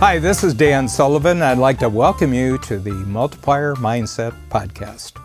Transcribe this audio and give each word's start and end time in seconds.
Hi, 0.00 0.18
this 0.18 0.42
is 0.42 0.54
Dan 0.54 0.88
Sullivan. 0.88 1.42
I'd 1.42 1.58
like 1.58 1.78
to 1.80 1.90
welcome 1.90 2.32
you 2.32 2.56
to 2.60 2.78
the 2.78 2.90
Multiplier 2.90 3.74
Mindset 3.74 4.34
Podcast. 4.48 5.22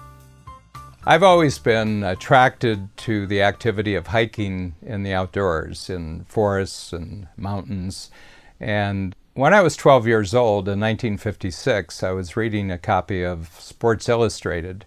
I've 1.06 1.24
always 1.24 1.58
been 1.58 2.04
attracted 2.04 2.90
to 2.98 3.26
the 3.26 3.42
activity 3.42 3.96
of 3.96 4.08
hiking 4.08 4.76
in 4.82 5.04
the 5.04 5.14
outdoors, 5.14 5.90
in 5.90 6.26
forests 6.26 6.92
and 6.92 7.30
mountains. 7.38 8.12
And 8.60 9.16
when 9.34 9.54
I 9.54 9.62
was 9.62 9.78
12 9.78 10.08
years 10.08 10.36
old 10.36 10.68
in 10.68 10.82
1956, 10.82 12.04
I 12.04 12.12
was 12.12 12.36
reading 12.36 12.70
a 12.70 12.78
copy 12.78 13.24
of 13.24 13.58
Sports 13.58 14.10
Illustrated, 14.10 14.84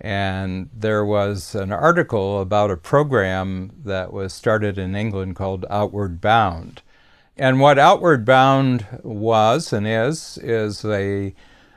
and 0.00 0.70
there 0.74 1.04
was 1.04 1.54
an 1.54 1.70
article 1.70 2.40
about 2.40 2.70
a 2.70 2.78
program 2.78 3.72
that 3.84 4.10
was 4.10 4.32
started 4.32 4.78
in 4.78 4.96
England 4.96 5.36
called 5.36 5.66
Outward 5.68 6.22
Bound. 6.22 6.80
And 7.38 7.60
what 7.60 7.78
Outward 7.78 8.24
Bound 8.24 8.84
was 9.04 9.72
and 9.72 9.86
is, 9.86 10.38
is 10.42 10.84
a 10.84 11.32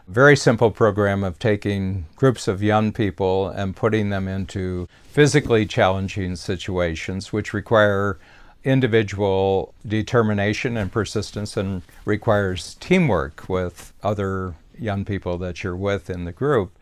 very 0.07 0.35
simple 0.35 0.71
program 0.71 1.23
of 1.23 1.37
taking 1.37 2.07
groups 2.15 2.47
of 2.47 2.63
young 2.63 2.91
people 2.91 3.47
and 3.49 3.75
putting 3.75 4.09
them 4.09 4.27
into 4.27 4.89
physically 5.03 5.67
challenging 5.67 6.35
situations, 6.35 7.31
which 7.31 7.53
require 7.53 8.17
individual 8.63 9.75
determination 9.87 10.77
and 10.77 10.91
persistence 10.91 11.55
and 11.55 11.83
requires 12.05 12.75
teamwork 12.79 13.47
with 13.47 13.93
other 14.01 14.55
young 14.79 15.05
people 15.05 15.37
that 15.37 15.63
you're 15.63 15.75
with 15.75 16.09
in 16.09 16.25
the 16.25 16.31
group. 16.31 16.75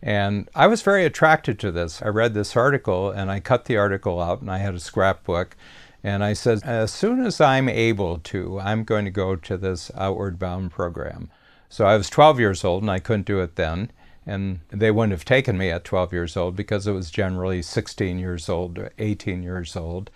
And 0.00 0.48
I 0.54 0.68
was 0.68 0.82
very 0.82 1.04
attracted 1.04 1.58
to 1.58 1.72
this. 1.72 2.00
I 2.00 2.08
read 2.08 2.34
this 2.34 2.56
article 2.56 3.10
and 3.10 3.28
I 3.28 3.40
cut 3.40 3.64
the 3.64 3.76
article 3.76 4.20
out 4.20 4.40
and 4.40 4.50
I 4.50 4.58
had 4.58 4.74
a 4.74 4.80
scrapbook 4.80 5.56
and 6.02 6.24
I 6.24 6.32
said, 6.32 6.62
as 6.64 6.92
soon 6.92 7.24
as 7.24 7.40
I'm 7.40 7.68
able 7.68 8.18
to, 8.18 8.58
I'm 8.60 8.84
going 8.84 9.04
to 9.04 9.10
go 9.10 9.36
to 9.36 9.56
this 9.56 9.90
Outward 9.96 10.38
Bound 10.38 10.70
program. 10.70 11.30
So 11.68 11.86
I 11.86 11.96
was 11.96 12.08
12 12.08 12.40
years 12.40 12.64
old 12.64 12.82
and 12.82 12.90
I 12.90 12.98
couldn't 12.98 13.26
do 13.26 13.40
it 13.40 13.56
then. 13.56 13.90
And 14.26 14.60
they 14.68 14.90
wouldn't 14.90 15.12
have 15.12 15.24
taken 15.24 15.58
me 15.58 15.70
at 15.70 15.84
12 15.84 16.12
years 16.12 16.36
old 16.36 16.56
because 16.56 16.86
it 16.86 16.92
was 16.92 17.10
generally 17.10 17.62
16 17.62 18.18
years 18.18 18.48
old 18.48 18.78
or 18.78 18.92
18 18.98 19.42
years 19.42 19.76
old. 19.76 20.10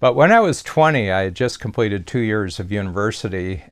But 0.00 0.14
when 0.14 0.32
I 0.32 0.40
was 0.40 0.62
20, 0.62 1.10
I 1.10 1.22
had 1.22 1.34
just 1.34 1.60
completed 1.60 2.06
two 2.06 2.20
years 2.20 2.58
of 2.58 2.72
university 2.72 3.64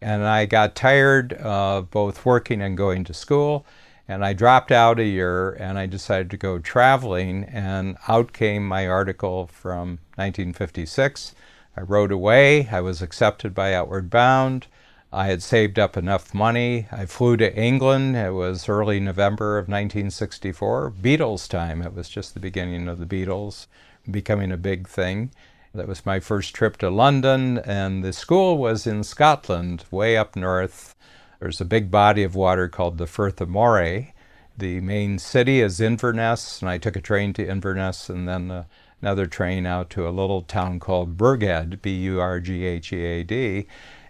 and 0.00 0.24
I 0.24 0.46
got 0.46 0.74
tired 0.74 1.32
of 1.34 1.90
both 1.90 2.24
working 2.24 2.62
and 2.62 2.76
going 2.76 3.04
to 3.04 3.14
school. 3.14 3.66
And 4.10 4.24
I 4.24 4.32
dropped 4.32 4.72
out 4.72 4.98
a 4.98 5.04
year 5.04 5.52
and 5.52 5.78
I 5.78 5.86
decided 5.86 6.32
to 6.32 6.36
go 6.36 6.58
traveling. 6.58 7.44
And 7.44 7.96
out 8.08 8.32
came 8.32 8.66
my 8.66 8.88
article 8.88 9.46
from 9.46 10.00
1956. 10.16 11.32
I 11.76 11.82
rode 11.82 12.10
away. 12.10 12.68
I 12.72 12.80
was 12.80 13.02
accepted 13.02 13.54
by 13.54 13.72
Outward 13.72 14.10
Bound. 14.10 14.66
I 15.12 15.26
had 15.26 15.44
saved 15.44 15.78
up 15.78 15.96
enough 15.96 16.34
money. 16.34 16.88
I 16.90 17.06
flew 17.06 17.36
to 17.36 17.56
England. 17.56 18.16
It 18.16 18.34
was 18.34 18.68
early 18.68 18.98
November 18.98 19.58
of 19.58 19.68
1964, 19.68 20.94
Beatles 21.00 21.48
time. 21.48 21.80
It 21.80 21.94
was 21.94 22.08
just 22.08 22.34
the 22.34 22.40
beginning 22.40 22.88
of 22.88 22.98
the 22.98 23.06
Beatles 23.06 23.68
becoming 24.10 24.50
a 24.50 24.56
big 24.56 24.88
thing. 24.88 25.30
That 25.72 25.86
was 25.86 26.04
my 26.04 26.18
first 26.18 26.52
trip 26.52 26.78
to 26.78 26.90
London, 26.90 27.58
and 27.58 28.02
the 28.02 28.12
school 28.12 28.58
was 28.58 28.88
in 28.88 29.04
Scotland, 29.04 29.84
way 29.92 30.16
up 30.16 30.34
north, 30.34 30.96
there's 31.40 31.60
a 31.60 31.64
big 31.64 31.90
body 31.90 32.22
of 32.22 32.34
water 32.34 32.68
called 32.68 32.98
the 32.98 33.06
Firth 33.06 33.40
of 33.40 33.48
Moray. 33.48 34.12
The 34.58 34.80
main 34.82 35.18
city 35.18 35.60
is 35.62 35.80
Inverness, 35.80 36.60
and 36.60 36.68
I 36.68 36.76
took 36.76 36.96
a 36.96 37.00
train 37.00 37.32
to 37.32 37.48
Inverness 37.48 38.10
and 38.10 38.28
then 38.28 38.50
uh, 38.50 38.64
another 39.00 39.26
train 39.26 39.64
out 39.64 39.88
to 39.90 40.06
a 40.06 40.10
little 40.10 40.42
town 40.42 40.78
called 40.78 41.16
Burghead, 41.16 41.80
B 41.80 41.94
U 42.02 42.20
R 42.20 42.40
G 42.40 42.66
H 42.66 42.92
E 42.92 43.02
A 43.02 43.22
D, 43.24 43.66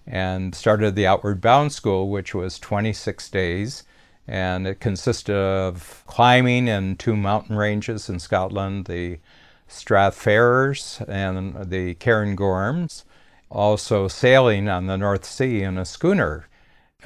and 0.09 0.57
started 0.57 0.97
the 0.97 1.07
Outward 1.07 1.41
Bound 1.41 1.73
School, 1.73 2.11
which 2.11 2.35
was 2.35 2.59
26 2.59 3.29
days. 3.31 3.85
And 4.27 4.67
it 4.67 4.81
consisted 4.81 5.35
of 5.35 6.03
climbing 6.09 6.67
in 6.67 6.97
two 6.97 7.17
mountain 7.17 7.55
ranges 7.57 8.09
in 8.09 8.19
Scotland, 8.19 8.87
the 8.87 9.21
Strathfarrars 9.69 11.01
and 11.09 11.71
the 11.71 11.95
Cairngorms, 11.95 13.05
also 13.51 14.09
sailing 14.09 14.69
on 14.69 14.87
the 14.87 14.99
North 14.99 15.25
Sea 15.25 15.63
in 15.63 15.79
a 15.79 15.85
schooner 15.85 16.49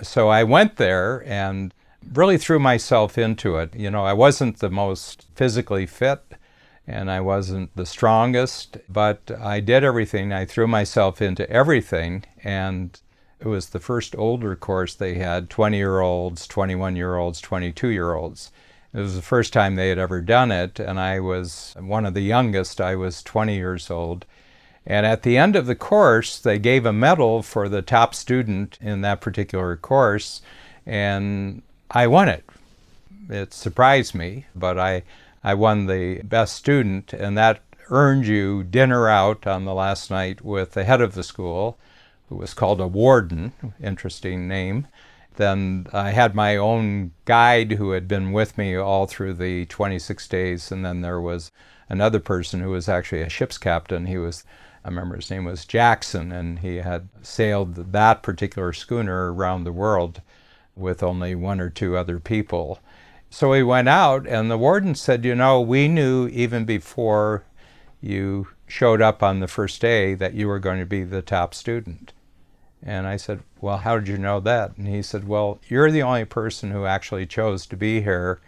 so 0.03 0.29
I 0.29 0.45
went 0.45 0.77
there 0.77 1.23
and 1.27 1.73
really 2.13 2.39
threw 2.39 2.59
myself 2.59 3.17
into 3.17 3.57
it. 3.57 3.75
You 3.75 3.91
know, 3.91 4.05
I 4.05 4.13
wasn't 4.13 4.59
the 4.59 4.71
most 4.71 5.27
physically 5.35 5.87
fit 5.87 6.23
and 6.87 7.11
I 7.11 7.21
wasn't 7.21 7.75
the 7.77 7.87
strongest, 7.87 8.77
but 8.89 9.31
I 9.41 9.61
did 9.61 9.85
everything. 9.85 10.33
I 10.33 10.45
threw 10.45 10.67
myself 10.67 11.23
into 11.23 11.49
everything 11.51 12.25
and 12.43 13.01
it 13.41 13.47
was 13.47 13.71
the 13.71 13.81
first 13.81 14.17
older 14.17 14.57
course 14.57 14.95
they 14.95 15.15
had 15.15 15.51
20 15.51 15.77
year 15.77 16.01
olds, 16.01 16.47
21 16.47 16.97
year 16.97 17.17
olds, 17.17 17.41
22 17.41 17.89
year 17.89 18.15
olds. 18.15 18.51
It 18.95 19.01
was 19.01 19.17
the 19.17 19.23
first 19.23 19.53
time 19.53 19.75
they 19.75 19.89
had 19.89 19.99
ever 19.99 20.21
done 20.21 20.53
it, 20.53 20.79
and 20.79 21.01
I 21.01 21.19
was 21.19 21.75
one 21.81 22.07
of 22.07 22.15
the 22.15 22.21
youngest. 22.21 22.81
I 22.81 22.95
was 22.95 23.25
20 23.25 23.57
years 23.57 23.91
old. 23.91 24.25
And 24.87 25.07
at 25.07 25.23
the 25.23 25.39
end 25.39 25.57
of 25.57 25.67
the 25.67 25.75
course, 25.75 26.39
they 26.39 26.59
gave 26.59 26.85
a 26.85 26.93
medal 26.93 27.43
for 27.43 27.69
the 27.69 27.83
top 27.83 28.15
student 28.15 28.79
in 28.81 29.01
that 29.01 29.21
particular 29.21 29.77
course, 29.77 30.43
and 30.85 31.63
I 31.91 32.07
won 32.07 32.29
it. 32.29 32.45
It 33.31 33.55
surprised 33.55 34.15
me, 34.15 34.47
but 34.55 34.79
I, 34.79 35.03
I 35.43 35.55
won 35.55 35.87
the 35.87 36.21
best 36.23 36.55
student, 36.55 37.15
and 37.15 37.37
that 37.39 37.61
earned 37.91 38.27
you 38.27 38.63
dinner 38.63 39.09
out 39.09 39.47
on 39.47 39.65
the 39.65 39.75
last 39.75 40.11
night 40.11 40.45
with 40.45 40.73
the 40.73 40.85
head 40.85 41.01
of 41.01 41.15
the 41.15 41.23
school, 41.23 41.79
who 42.29 42.37
was 42.37 42.53
called 42.55 42.81
a 42.81 42.87
warden, 42.87 43.53
interesting 43.83 44.47
name. 44.47 44.87
Then 45.37 45.87
I 45.93 46.11
had 46.11 46.35
my 46.35 46.57
own 46.57 47.13
guide 47.25 47.73
who 47.73 47.91
had 47.91 48.07
been 48.07 48.33
with 48.33 48.57
me 48.57 48.77
all 48.77 49.07
through 49.07 49.35
the 49.35 49.67
26 49.67 50.29
days, 50.29 50.71
and 50.71 50.85
then 50.85 51.01
there 51.01 51.21
was 51.21 51.51
another 51.89 52.21
person 52.21 52.61
who 52.61 52.71
was 52.71 52.89
actually 52.89 53.23
a 53.23 53.29
ship's 53.29 53.59
captain. 53.59 54.07
He 54.07 54.19
was 54.19 54.45
I 54.85 54.89
remember 54.89 55.17
his 55.17 55.31
name 55.31 55.47
was 55.47 55.65
Jackson, 55.65 56.31
and 56.31 56.59
he 56.59 56.77
had 56.77 57.09
sailed 57.23 57.93
that 57.93 58.23
particular 58.23 58.75
schooner 58.75 59.33
around 59.33 59.65
the 59.65 59.73
world 59.73 60.21
with 60.77 61.03
only 61.03 61.35
one 61.35 61.59
or 61.59 61.71
two 61.71 61.97
other 61.97 62.21
people. 62.21 62.81
So 63.31 63.55
he 63.55 63.63
went 63.63 63.89
out, 63.89 64.27
and 64.27 64.51
the 64.51 64.59
warden 64.59 64.95
said, 64.95 65.25
You 65.25 65.35
know, 65.35 65.59
we 65.61 65.89
knew 65.89 66.29
even 66.29 66.67
before 66.67 67.45
you 68.03 68.49
showed 68.67 69.01
up 69.01 69.23
on 69.23 69.41
the 69.41 69.49
first 69.49 69.81
day 69.81 70.15
that 70.15 70.35
you 70.35 70.49
were 70.49 70.59
going 70.59 70.81
to 70.81 70.87
be 70.87 71.03
the 71.03 71.23
top 71.23 71.55
student. 71.55 72.13
And 72.83 73.07
I 73.07 73.17
said, 73.17 73.41
Well, 73.63 73.79
how 73.79 73.99
did 73.99 74.09
you 74.09 74.19
know 74.19 74.39
that? 74.41 74.77
And 74.77 74.87
he 74.87 75.01
said, 75.01 75.27
Well, 75.27 75.59
you're 75.67 75.91
the 75.91 76.03
only 76.03 76.27
person 76.27 76.71
who 76.71 76.85
actually 76.85 77.25
chose 77.25 77.65
to 77.67 77.77
be 77.77 78.03
here, 78.03 78.41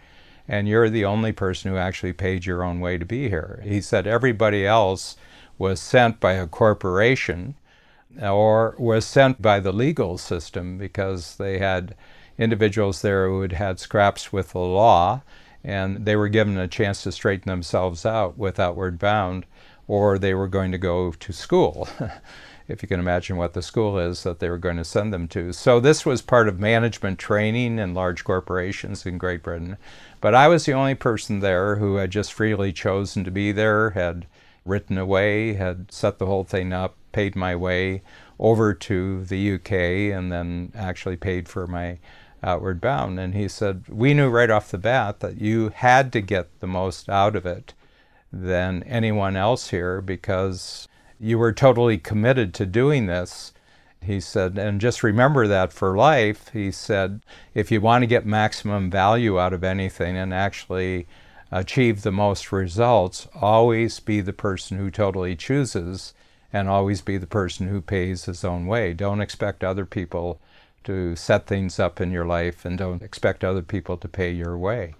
and 0.47 0.67
you're 0.67 0.89
the 0.89 1.05
only 1.05 1.31
person 1.31 1.71
who 1.71 1.77
actually 1.77 2.13
paid 2.13 2.45
your 2.45 2.63
own 2.63 2.79
way 2.79 2.99
to 2.99 3.05
be 3.05 3.27
here. 3.27 3.63
He 3.63 3.81
said, 3.81 4.05
Everybody 4.05 4.67
else 4.67 5.15
was 5.57 5.79
sent 5.79 6.19
by 6.19 6.33
a 6.33 6.47
corporation 6.47 7.55
or 8.21 8.75
was 8.77 9.05
sent 9.05 9.41
by 9.41 9.59
the 9.59 9.71
legal 9.71 10.17
system 10.17 10.77
because 10.77 11.37
they 11.37 11.59
had 11.59 11.95
individuals 12.37 13.01
there 13.01 13.27
who 13.27 13.41
had 13.41 13.53
had 13.53 13.79
scraps 13.79 14.31
with 14.31 14.51
the 14.51 14.59
law 14.59 15.21
and 15.63 16.05
they 16.05 16.15
were 16.15 16.29
given 16.29 16.57
a 16.57 16.67
chance 16.67 17.03
to 17.03 17.11
straighten 17.11 17.49
themselves 17.49 18.05
out 18.05 18.37
with 18.37 18.59
Outward 18.59 18.99
Bound 18.99 19.45
or 19.87 20.17
they 20.17 20.33
were 20.33 20.47
going 20.47 20.71
to 20.71 20.77
go 20.77 21.11
to 21.11 21.33
school. 21.33 21.87
if 22.67 22.81
you 22.83 22.87
can 22.87 22.99
imagine 22.99 23.37
what 23.37 23.53
the 23.53 23.61
school 23.61 23.97
is 23.97 24.23
that 24.23 24.39
they 24.39 24.49
were 24.49 24.57
going 24.57 24.77
to 24.77 24.83
send 24.83 25.13
them 25.13 25.27
to. 25.29 25.53
So 25.53 25.79
this 25.79 26.05
was 26.05 26.21
part 26.21 26.47
of 26.47 26.59
management 26.59 27.17
training 27.17 27.79
in 27.79 27.93
large 27.93 28.23
corporations 28.23 29.05
in 29.05 29.17
Great 29.17 29.41
Britain. 29.41 29.77
But 30.19 30.35
I 30.35 30.47
was 30.47 30.65
the 30.65 30.73
only 30.73 30.95
person 30.95 31.39
there 31.39 31.77
who 31.77 31.95
had 31.95 32.11
just 32.11 32.33
freely 32.33 32.73
chosen 32.73 33.23
to 33.23 33.31
be 33.31 33.51
there, 33.51 33.91
had 33.91 34.25
written 34.67 34.97
away, 34.97 35.53
had 35.53 35.91
set 35.91 36.19
the 36.19 36.25
whole 36.25 36.43
thing 36.43 36.73
up, 36.73 36.95
paid 37.11 37.35
my 37.35 37.55
way 37.55 38.01
over 38.39 38.73
to 38.73 39.23
the 39.25 39.53
UK, 39.53 39.71
and 40.15 40.31
then 40.31 40.71
actually 40.75 41.15
paid 41.15 41.49
for 41.49 41.67
my 41.67 41.99
outward 42.43 42.79
bound. 42.79 43.19
And 43.19 43.33
he 43.33 43.47
said, 43.47 43.85
We 43.89 44.13
knew 44.13 44.29
right 44.29 44.49
off 44.49 44.71
the 44.71 44.77
bat 44.77 45.19
that 45.21 45.41
you 45.41 45.69
had 45.69 46.11
to 46.13 46.21
get 46.21 46.59
the 46.59 46.67
most 46.67 47.09
out 47.09 47.35
of 47.35 47.45
it 47.45 47.73
than 48.31 48.83
anyone 48.83 49.35
else 49.35 49.69
here 49.69 50.01
because 50.01 50.87
you 51.19 51.37
were 51.37 51.53
totally 51.53 51.97
committed 51.97 52.53
to 52.53 52.65
doing 52.65 53.07
this. 53.07 53.53
He 54.01 54.19
said, 54.19 54.57
and 54.57 54.79
just 54.79 55.03
remember 55.03 55.47
that 55.47 55.73
for 55.73 55.97
life. 55.97 56.49
He 56.53 56.71
said, 56.71 57.21
if 57.53 57.71
you 57.71 57.81
want 57.81 58.03
to 58.03 58.07
get 58.07 58.25
maximum 58.25 58.91
value 58.91 59.39
out 59.39 59.53
of 59.53 59.63
anything 59.63 60.15
and 60.15 60.33
actually 60.33 61.07
achieve 61.51 62.01
the 62.01 62.11
most 62.11 62.51
results, 62.51 63.27
always 63.33 63.99
be 63.99 64.21
the 64.21 64.33
person 64.33 64.77
who 64.77 64.91
totally 64.91 65.35
chooses 65.35 66.13
and 66.51 66.67
always 66.69 67.01
be 67.01 67.17
the 67.17 67.27
person 67.27 67.67
who 67.67 67.81
pays 67.81 68.25
his 68.25 68.43
own 68.43 68.65
way. 68.65 68.93
Don't 68.93 69.21
expect 69.21 69.63
other 69.63 69.85
people 69.85 70.39
to 70.83 71.15
set 71.15 71.47
things 71.47 71.79
up 71.79 71.99
in 71.99 72.11
your 72.11 72.25
life 72.25 72.63
and 72.63 72.77
don't 72.77 73.01
expect 73.01 73.43
other 73.43 73.61
people 73.61 73.97
to 73.97 74.07
pay 74.07 74.31
your 74.31 74.57
way. 74.57 74.95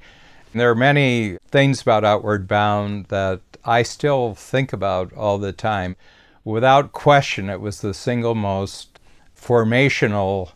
And 0.52 0.62
there 0.62 0.70
are 0.70 0.76
many 0.76 1.38
things 1.50 1.82
about 1.82 2.04
Outward 2.04 2.48
Bound 2.48 3.06
that 3.06 3.42
I 3.64 3.84
still 3.84 4.34
think 4.34 4.74
about 4.74 5.14
all 5.14 5.38
the 5.38 5.54
time. 5.54 5.96
Without 6.44 6.92
question, 6.92 7.50
it 7.50 7.62
was 7.62 7.82
the 7.82 7.94
single 7.94 8.36
most 8.36 9.00
formational 9.40 10.52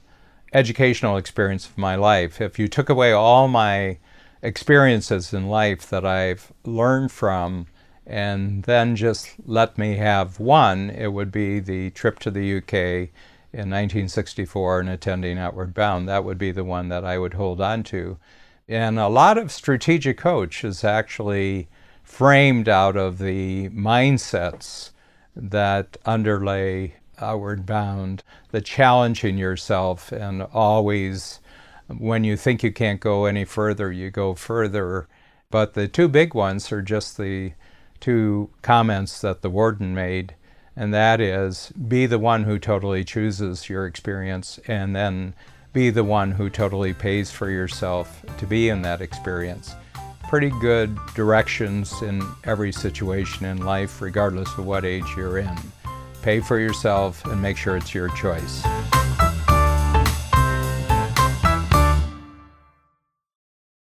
educational 0.54 1.18
experience 1.18 1.66
of 1.66 1.78
my 1.78 1.96
life. 1.96 2.42
If 2.42 2.60
you 2.60 2.68
took 2.68 2.90
away 2.90 3.12
all 3.12 3.48
my 3.48 3.98
experiences 4.42 5.34
in 5.34 5.48
life 5.48 5.90
that 5.90 6.06
I've 6.06 6.52
learned 6.66 7.12
from 7.12 7.68
and 8.06 8.64
then 8.64 8.96
just 8.96 9.36
let 9.46 9.78
me 9.78 9.96
have 9.98 10.40
one, 10.40 10.90
it 10.90 11.14
would 11.14 11.32
be 11.32 11.60
the 11.60 11.92
trip 11.92 12.20
to 12.20 12.32
the 12.32 12.58
UK 12.58 13.10
in 13.54 13.70
1964 13.70 14.80
and 14.82 14.90
attending 14.90 15.38
Outward 15.38 15.74
Bound. 15.74 16.08
That 16.10 16.24
would 16.24 16.38
be 16.38 16.52
the 16.52 16.64
one 16.64 16.90
that 16.90 17.06
I 17.06 17.18
would 17.18 17.36
hold 17.36 17.62
on 17.62 17.84
to. 17.84 18.18
And 18.68 18.98
a 18.98 19.08
lot 19.08 19.38
of 19.38 19.52
strategic 19.52 20.18
coach 20.18 20.64
is 20.64 20.84
actually 20.84 21.68
framed 22.04 22.68
out 22.68 22.98
of 22.98 23.18
the 23.18 23.70
mindsets 23.70 24.92
that 25.36 25.98
underlay 26.06 26.96
Outward 27.20 27.66
Bound, 27.66 28.24
the 28.50 28.62
challenging 28.62 29.38
yourself 29.38 30.12
and 30.12 30.42
always 30.42 31.40
when 32.00 32.24
you 32.24 32.38
think 32.38 32.64
you 32.64 32.72
can't 32.72 33.00
go 33.00 33.26
any 33.26 33.46
further, 33.46 33.92
you 33.92 34.10
go 34.10 34.34
further. 34.36 35.08
But 35.50 35.74
the 35.74 35.88
two 35.88 36.08
big 36.08 36.34
ones 36.34 36.72
are 36.72 36.82
just 36.82 37.18
the 37.18 37.54
two 38.00 38.50
comments 38.62 39.22
that 39.22 39.42
the 39.42 39.50
warden 39.50 39.94
made, 39.94 40.36
and 40.76 40.94
that 40.94 41.22
is 41.22 41.72
be 41.72 42.06
the 42.06 42.20
one 42.20 42.44
who 42.44 42.58
totally 42.58 43.04
chooses 43.04 43.70
your 43.70 43.86
experience, 43.86 44.60
and 44.68 44.96
then 44.96 45.34
be 45.74 45.90
the 45.90 46.04
one 46.04 46.32
who 46.32 46.50
totally 46.50 46.94
pays 46.94 47.32
for 47.32 47.50
yourself 47.50 48.26
to 48.38 48.46
be 48.46 48.70
in 48.70 48.82
that 48.82 49.02
experience. 49.02 49.74
Pretty 50.28 50.52
good 50.62 50.98
directions 51.14 52.02
in 52.02 52.22
every 52.46 52.72
situation 52.72 53.46
in 53.46 53.66
life, 53.66 54.02
regardless 54.02 54.50
of 54.58 54.66
what 54.66 54.86
age 54.86 55.06
you're 55.16 55.40
in. 55.40 55.56
Pay 56.22 56.40
for 56.40 56.60
yourself 56.60 57.26
and 57.26 57.42
make 57.42 57.58
sure 57.58 57.76
it's 57.76 57.94
your 57.94 58.10
choice. 58.16 58.64